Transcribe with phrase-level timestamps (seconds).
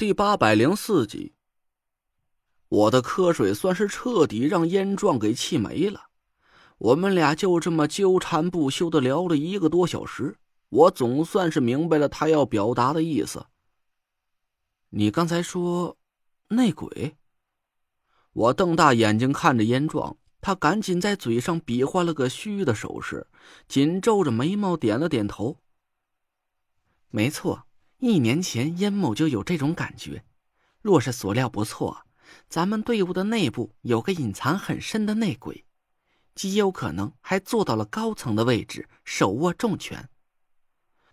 [0.00, 1.34] 第八百零四集，
[2.68, 6.04] 我的瞌睡算是彻底让燕壮给气没了。
[6.78, 10.38] 我们俩就这么纠缠不休的聊了一个多小时，
[10.70, 13.44] 我总算是明白了他要表达的意思。
[14.88, 15.98] 你刚才说
[16.48, 17.18] 内鬼？
[18.32, 23.26] 我瞪大眼睛看着燕壮，他赶紧在嘴上比划了个虚的手势，
[23.68, 25.58] 紧皱着眉毛点了点头。
[27.10, 27.66] 没错。
[28.00, 30.24] 一年前，燕某就有这种感觉。
[30.80, 32.06] 若是所料不错，
[32.48, 35.66] 咱们队伍的内部有个隐藏很深的内鬼，
[36.34, 40.08] 极有可能还坐到了高层的位置，手握重权。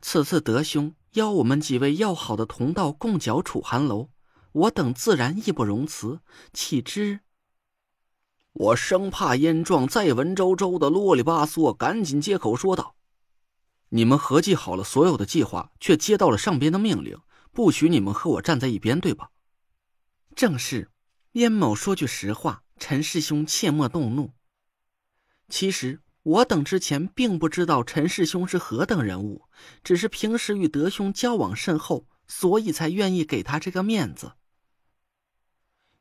[0.00, 4.10] 此次德兄邀我们几位要好的同道共剿楚寒楼，
[4.52, 6.20] 我等自然义不容辞。
[6.52, 7.20] 岂知……
[8.52, 12.95] 我生怕燕壮再文绉绉的啰里吧嗦，赶紧接口说道。
[13.90, 17.18] 你们合计好了所有的计划，却接到了上边的命令，
[17.52, 19.30] 不许你们和我站在一边，对吧？
[20.34, 20.90] 正是。
[21.32, 24.32] 燕某说句实话，陈师兄切莫动怒。
[25.50, 29.44] 其实我等之前并不知道陈师兄是何等人物，
[29.84, 34.32] 只是平时与德兄交往甚厚，所以才愿意给他这个面子。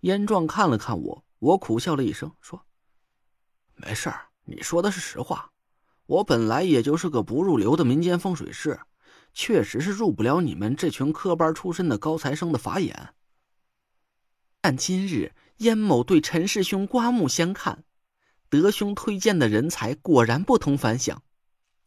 [0.00, 2.66] 燕壮看了看我，我苦笑了一声，说
[3.76, 5.51] ：“没事儿，你说的是实话。”
[6.12, 8.78] 我本来也就是个不入流的民间风水师，
[9.32, 13.14] 确实是入不了你们这群科班出身的高材生的法眼。
[14.60, 17.84] 但今日燕某对陈师兄刮目相看，
[18.50, 21.22] 德兄推荐的人才果然不同凡响。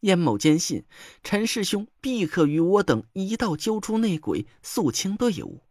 [0.00, 0.84] 燕某坚信
[1.22, 5.62] 陈师兄必可与我等一道揪出内鬼，肃清队伍。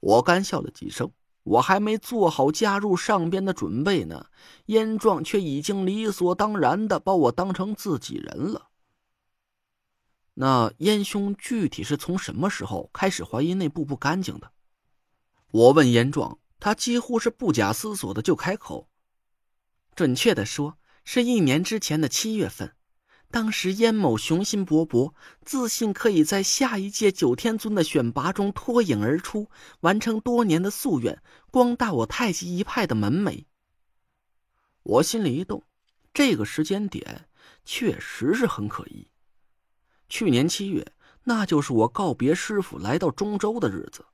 [0.00, 1.12] 我干笑了几声。
[1.44, 4.26] 我还没做好加入上边的准备呢，
[4.66, 8.70] 燕壮却已经理所当然的把我当成自己人了。
[10.34, 14.50] 那燕兄具体是从什么时候开始怀疑内部不干净的？
[15.50, 18.88] 我问燕壮，他几乎是不假思索的就开口。
[19.94, 22.74] 准确的说，是一年之前的七月份。
[23.34, 25.12] 当时燕某雄心勃勃，
[25.44, 29.50] 自信可以在下一届九天尊的选拔中脱颖而出，
[29.80, 33.42] 完成多年的夙愿，光大我太极一派的门楣。
[34.84, 35.64] 我心里一动，
[36.12, 37.26] 这个时间点
[37.64, 39.08] 确实是很可疑。
[40.08, 40.86] 去年七月，
[41.24, 44.04] 那就是我告别师傅来到中州的日子。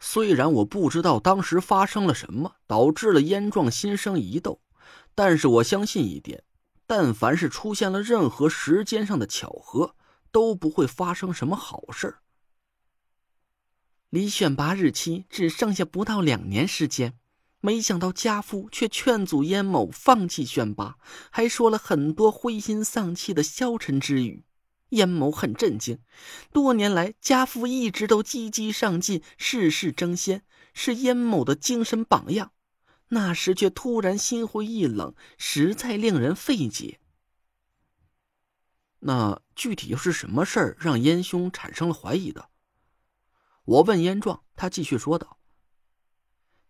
[0.00, 4.62] 虽然我不知道当时发生了什么，导致了燕壮心生疑窦，
[5.14, 6.42] 但是我相信一点。
[6.86, 9.96] 但凡是出现了任何时间上的巧合，
[10.30, 12.16] 都不会发生什么好事
[14.10, 17.18] 离选拔日期只剩下不到两年时间，
[17.60, 20.96] 没想到家父却劝阻燕某放弃选拔，
[21.30, 24.44] 还说了很多灰心丧气的消沉之语。
[24.90, 25.98] 燕某很震惊，
[26.52, 32.52] 多年来家父一直都积极上进，事事争先，是燕某的精神榜样。
[33.08, 36.98] 那时却突然心灰意冷，实在令人费解。
[39.00, 42.50] 那具体又是什么事儿让燕兄产生了怀疑的？
[43.64, 45.38] 我问燕壮，他继续说道：“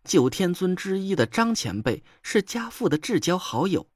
[0.03, 3.89] 九天尊之一的张前辈是家父的至交好友，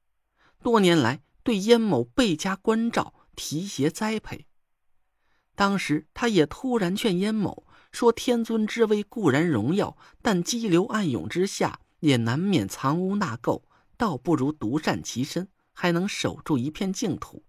[0.64, 4.48] 多年来对燕某倍加关照，提携栽培。
[5.54, 13.64] 当时他也突然劝燕某说：‘天尊之位固然荣耀，但激流暗涌之下。’”也难免藏污纳垢，
[13.98, 17.44] 倒不如独善其身，还能守住一片净土。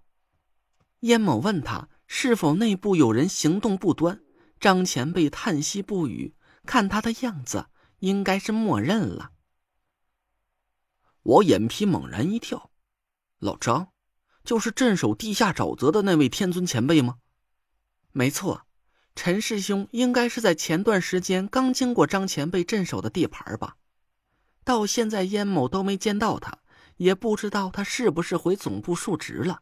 [1.00, 4.22] 燕某问他是否内部有人行动不端，
[4.60, 7.66] 张前辈叹息不语，看他的样子，
[7.98, 9.32] 应该是默认了。
[11.22, 12.70] 我眼皮猛然一跳，
[13.38, 13.92] 老张，
[14.44, 17.18] 就是镇守地下沼泽的那位天尊前辈吗？
[18.12, 18.66] 没错，
[19.14, 23.76] 陈师兄应该是在前段时间刚经过张前辈镇守的地盘吧。
[24.64, 26.58] 到现在，燕某都没见到他，
[26.96, 29.60] 也不知道他是不是回总部述职了。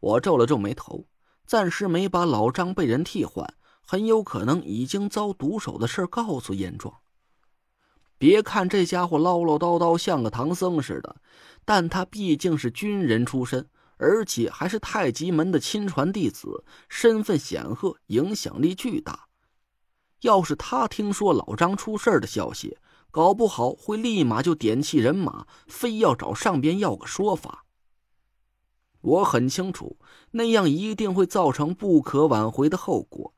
[0.00, 1.06] 我皱了皱眉头，
[1.46, 3.54] 暂时没把老张被人替换，
[3.86, 6.94] 很有可能已经遭毒手的事告诉燕壮。
[8.18, 11.16] 别看这家伙唠唠叨叨，像个唐僧似的，
[11.64, 19.26] 但他毕竟是军人出身，而且还是太极门的亲传弟子，身份显赫，影响力巨大。
[20.22, 22.78] 要是他听说老张出事的消息，
[23.16, 27.64] 搞不好会立马就点起人马，非要找上边要个说法。
[29.00, 29.98] 我很清楚，
[30.32, 33.32] 那样一定会造成不可挽回的后果。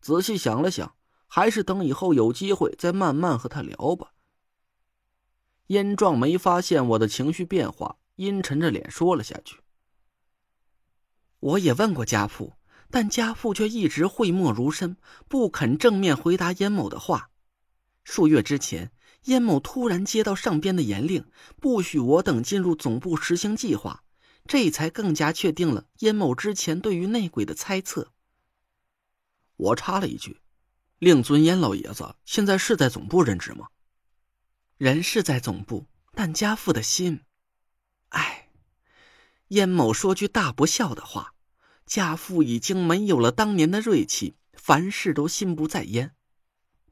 [0.00, 0.94] 仔细想了想，
[1.26, 4.14] 还是等以后有机会再慢慢和他聊吧。
[5.66, 9.60] 燕壮没发现我的情绪变化，阴沉着脸说了下去
[11.40, 12.54] ：“我也问过家父，
[12.90, 14.96] 但家父却一直讳莫如深，
[15.28, 17.28] 不肯正面回答燕某的话。
[18.04, 18.90] 数月之前，
[19.28, 21.26] 燕某突然接到上边的严令，
[21.60, 24.02] 不许我等进入总部实行计划，
[24.46, 28.12] 这才更加确定了燕某之前对于内鬼的猜测。
[29.56, 30.40] 我插了一句
[30.98, 33.68] ：“令尊燕老爷子现在是在总部任职吗？”
[34.78, 37.20] 人是在总部，但家父的心，
[38.08, 38.48] 唉。
[39.48, 41.34] 燕某说句大不孝的话，
[41.84, 46.14] 家父已经没有了当年的锐气，凡事都心不在焉。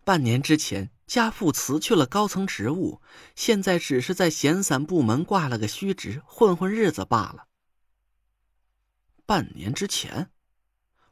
[0.05, 3.01] 半年之前，家父辞去了高层职务，
[3.37, 7.47] 现在只是在闲散部门挂了个虚职，混混日子罢了。
[9.25, 10.31] 半年之前，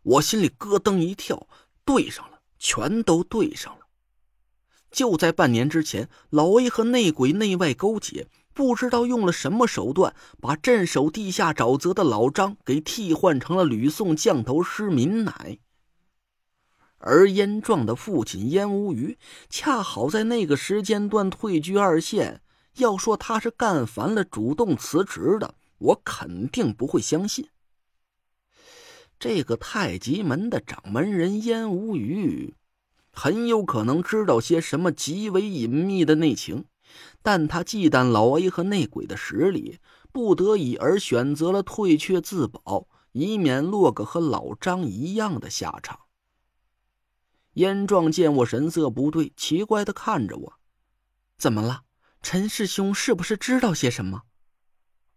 [0.03, 1.47] 我心里咯噔一跳，
[1.85, 3.87] 对上了，全都对上了。
[4.91, 15.59] 就在半年之前，老 A 和内鬼内外勾结，不知道用了什么手段，把镇守地下沼泽的老张给替换成了吕宋降头师民乃。
[17.07, 19.19] 而燕壮的父亲燕无鱼，
[19.51, 22.41] 恰好在那个时间段退居二线。
[22.77, 27.49] 要说他是干烦了主动辞职的，我肯定不会相信。
[29.19, 32.55] 这个太极门的掌门人燕无鱼。
[33.13, 36.65] 很有可能知道些什么极为隐秘的内情，
[37.23, 39.79] 但他忌惮老 A 和内鬼的实力，
[40.11, 46.01] 不得已而选择了退却自保，以免落个和老张一样的下场。
[47.55, 50.53] 燕壮见我神色不对，奇怪的看着我
[51.37, 51.83] ：“怎么了？
[52.23, 54.23] 陈师兄是不是知道些什么？”“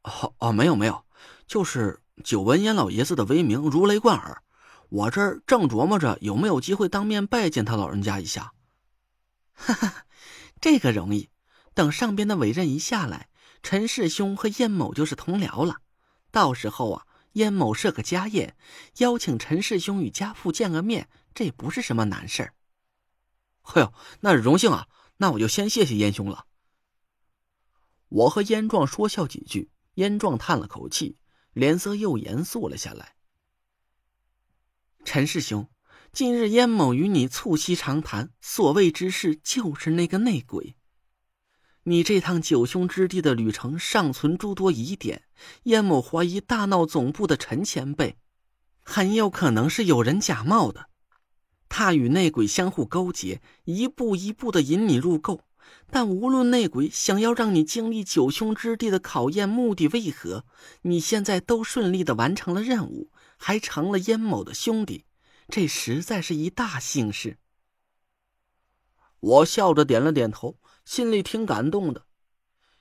[0.04, 1.06] 哦哦，没有没有，
[1.46, 4.42] 就是久闻燕老爷子的威名，如雷贯耳。”
[4.90, 8.54] 我这儿正琢磨着有没有机会当面拜见他老人家一下。
[9.52, 10.06] 哈哈，
[10.62, 11.30] 这个容易。
[11.74, 13.28] 等上边的委任一下来，
[13.62, 15.82] 陈氏兄和燕某就是同僚了。
[16.32, 18.56] 到时候啊，燕某设个家宴，
[19.00, 22.56] 邀请陈氏兄与家父见个面，这也不是什么难事儿。
[23.62, 24.88] 嘿呦，那是荣幸啊！
[25.18, 26.48] 那我就先谢谢燕兄了。
[28.08, 31.20] 我和燕壮说笑几句，燕壮叹了口气，
[31.54, 33.18] 脸色又严肃了下来。
[35.06, 35.70] 陈师兄，
[36.12, 40.76] 近日燕某与你促膝长谈，所谓之事就是那个内鬼。
[41.84, 45.28] 你这趟九兄之地的旅程尚存诸多疑点，
[45.66, 48.18] 燕某怀疑大闹总部的陈前辈，
[48.82, 50.90] 很有可能是有人假冒的。
[51.70, 55.40] 他与内鬼相互勾结，一步一步的引你入垢。
[55.90, 60.46] 但无论内鬼想要让你经历九兄之地的考验，目的为何，
[60.82, 63.12] 你现在都顺利的完成了任务。
[63.40, 65.06] 还成了燕某的兄弟，
[65.48, 67.38] 这实在是一大幸事。
[69.20, 72.08] 我笑着点了点头，心里挺感动的。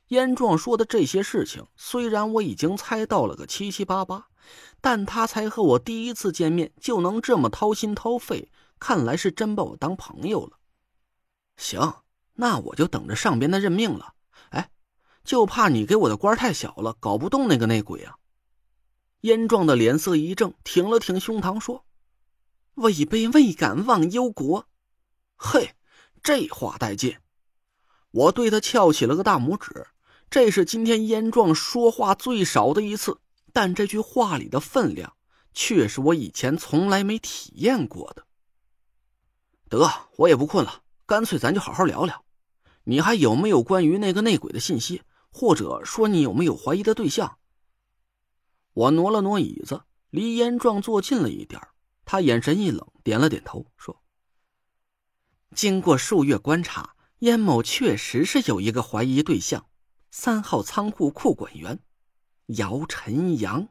[0.08, 4.28] 燕壮说的这些事情，虽然我已经猜到了个七七八八，
[4.80, 10.58] 但他才和我第一次见面就能这么掏心掏肺，看来是真把我当朋友了。
[11.56, 12.02] 行，
[12.34, 14.14] 那我就等着上边的任命了。
[14.50, 14.70] 哎，
[15.24, 18.16] 就怕你给我的官太小了，搞不动那个内鬼啊。
[19.22, 21.84] 燕壮的脸色一正，挺了挺胸膛说
[22.76, 24.68] ：“位卑未敢忘忧国。”
[25.36, 25.74] 嘿，
[26.22, 27.16] 这话带劲！
[28.10, 29.86] 我对他翘起了个大拇指。
[30.28, 33.18] 这是今天燕壮说话最少的一次，
[33.52, 35.16] 但这句话里的分量，
[35.54, 38.25] 却是我以前从来没体验过的。
[39.78, 42.24] 得，我也不困了，干脆咱就好好聊聊。
[42.84, 45.02] 你还有没有关于那个内鬼的信息？
[45.30, 47.38] 或者说，你有没有怀疑的对象？
[48.72, 51.60] 我挪了挪椅子，离燕壮坐近了一点
[52.04, 54.02] 他眼神一冷，点了点头，说
[55.54, 59.66] ：“经过数月观察，燕某确实是有一个怀疑对象，
[60.10, 61.78] 三号仓库库管员，
[62.46, 63.68] 姚晨阳。”